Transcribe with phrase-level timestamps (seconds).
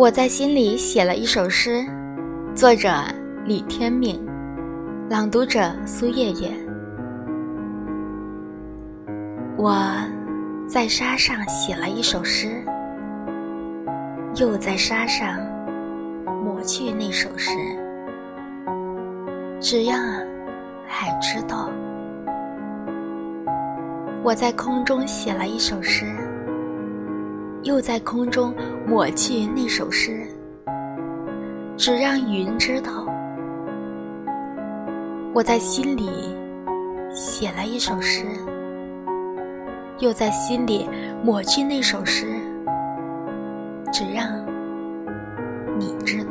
[0.00, 1.84] 我在心里写了一首诗，
[2.54, 2.90] 作者
[3.44, 4.18] 李天命，
[5.10, 6.50] 朗读者苏叶叶。
[9.58, 9.76] 我
[10.66, 12.64] 在沙上写了一首诗，
[14.36, 15.38] 又在沙上
[16.42, 17.52] 抹去那首诗。
[19.60, 19.94] 只要
[20.88, 21.68] 海知道，
[24.22, 26.06] 我在空中写了一首诗。
[27.64, 28.54] 又在空中
[28.90, 30.26] 抹去那首诗，
[31.76, 33.06] 只让云知道。
[35.32, 36.34] 我在心里
[37.14, 38.24] 写了一首诗，
[40.00, 40.88] 又在心里
[41.22, 42.26] 抹去那首诗，
[43.92, 44.26] 只让
[45.78, 46.29] 你知道。